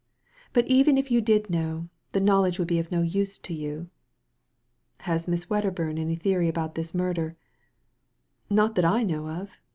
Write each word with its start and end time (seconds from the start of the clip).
But 0.51 0.65
even 0.65 0.97
if 0.97 1.11
you 1.11 1.21
did 1.21 1.47
know, 1.47 1.87
the 2.11 2.19
knowledge 2.19 2.57
would 2.57 2.67
be 2.67 2.79
of 2.79 2.91
no 2.91 3.03
use 3.03 3.37
to 3.37 3.53
you." 3.53 3.91
"Has 5.01 5.27
Miss 5.27 5.47
Wedderburn 5.47 5.99
any 5.99 6.15
theory 6.15 6.47
about 6.47 6.73
this 6.73 6.95
murder?"" 6.95 7.35
Not 8.49 8.73
that 8.73 8.85
I 8.85 9.03
know 9.03 9.29
of. 9.29 9.59